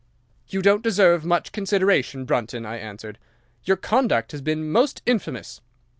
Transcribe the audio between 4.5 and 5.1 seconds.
most